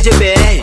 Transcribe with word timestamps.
DJ 0.00 0.60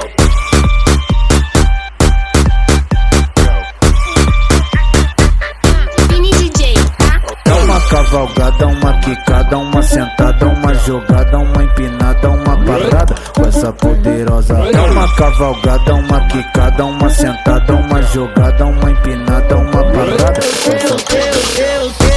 Dá 7.46 7.52
tá? 7.52 7.52
é 7.52 7.54
uma 7.64 7.82
cavalgada, 7.82 8.68
uma 8.68 8.94
quicada, 9.00 9.58
uma 9.58 9.84
sentada, 9.84 10.47
uma 10.47 10.74
jogada, 10.74 11.38
uma 11.38 11.64
empinada, 11.64 12.30
uma 12.30 12.66
parada 12.66 13.16
com 13.36 13.46
essa 13.46 13.71
poderosa. 13.74 14.56
Dá 14.71 14.84
uma 14.86 15.16
cavalgada, 15.16 15.94
uma 15.94 16.28
quicada, 16.28 16.86
uma 16.86 17.10
sentada, 17.10 17.75
uma 17.75 18.02
jogada, 18.02 18.66
uma 18.66 18.92
empinada, 18.92 19.56
uma 19.56 19.83
parada 19.83 20.39
com 20.64 20.72
essa 20.72 20.96
poderosa. 20.96 22.17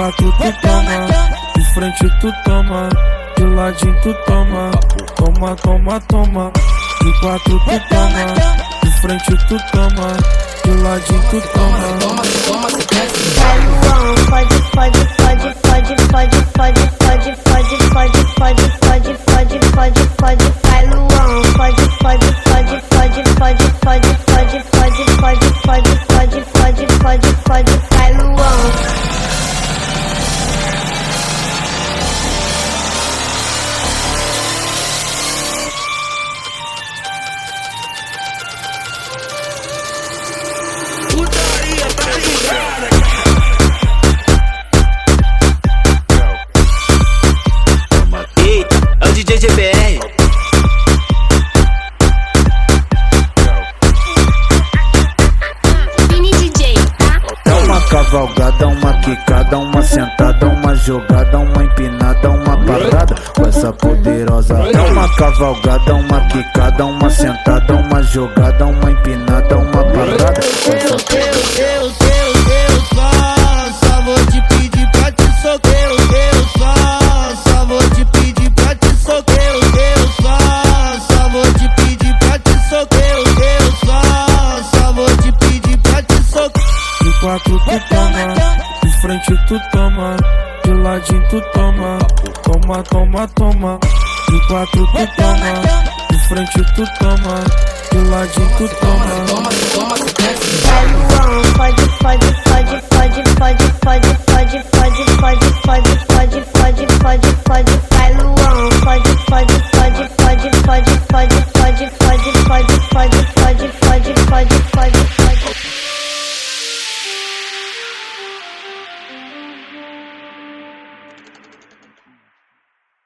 Quatro 0.00 0.32
tu 0.32 0.52
toma, 0.62 1.06
de 1.54 1.64
frente 1.74 2.08
tu 2.20 2.32
toma, 2.44 2.88
de 3.36 3.44
ladinho 3.44 4.00
tu 4.00 4.14
toma, 4.26 4.70
toma, 5.14 5.56
toma, 5.56 6.00
toma. 6.08 6.52
De 7.02 7.12
quatro 7.20 7.58
tu 7.58 7.80
toma, 7.90 8.24
de 8.82 8.90
frente 9.02 9.36
tu 9.46 9.56
toma, 9.72 10.16
de 10.64 10.74
ladinho 10.82 11.22
tu 11.30 11.40
toma. 11.52 11.99
GBR. 49.40 49.98
Vini 56.10 56.30
DJ, 56.32 56.74
tá? 56.98 57.22
É 57.46 57.54
uma 57.64 57.80
cavalgada, 57.88 58.68
uma 58.68 58.92
quicada, 59.00 59.58
uma 59.58 59.82
sentada, 59.82 60.46
uma 60.46 60.74
jogada, 60.74 61.38
uma 61.38 61.64
empinada, 61.64 62.28
uma 62.28 62.56
parada. 62.66 63.14
Com 63.34 63.46
essa 63.46 63.72
poderosa, 63.72 64.54
é 64.54 64.80
uma 64.92 65.08
cavalgada, 65.16 65.94
uma 65.94 66.20
quicada, 66.28 66.84
uma 66.84 67.08
sentada, 67.08 67.74
uma 67.76 68.02
jogada, 68.02 68.66
uma 68.66 68.90
empinada, 68.90 69.56
uma 69.56 69.84
parada. 69.84 70.19
Quatro 87.30 87.60
tu 87.60 87.78
toma, 87.88 88.34
de 88.82 88.90
frente 89.00 89.34
tu 89.46 89.56
toma, 89.70 90.16
de 90.64 90.72
ladinho 90.72 91.22
tu 91.28 91.40
toma, 91.52 91.98
toma, 92.42 92.82
toma, 92.82 93.28
toma. 93.36 93.78
De 94.28 94.46
quatro 94.48 94.84
tu 94.84 95.06
toma, 95.16 95.52
de 96.10 96.18
frente 96.26 96.60
tu 96.74 96.84
toma, 96.98 97.44
de 97.92 97.98
ladinho 98.10 98.48
tu 98.58 98.68
toma. 98.80 99.14
Vai 100.64 100.86
Luan, 100.90 101.42
pode, 101.56 101.86
pode, 102.00 102.28
pode, 102.48 102.76
pode, 102.90 103.22
pode, 103.38 103.62
pode, 103.78 104.08
pode, 104.26 104.64
pode, 104.74 105.04
pode, 105.20 105.50
pode, 105.62 105.90
pode, 106.08 106.40
pode, 106.58 106.86
pode, 106.98 107.30
pode. 107.44 107.74
Vai 107.92 108.10
Luan, 108.14 108.70
pode, 108.82 109.12
pode, 109.28 109.54
pode, 109.70 110.04
pode, 110.18 110.50
pode, 110.64 110.90
pode, 111.06 111.06
pode, 111.06 111.38
pode, 111.54 111.86
pode, 112.00 112.30
pode, 112.48 112.74
pode, 112.90 113.16
pode. 113.22 113.39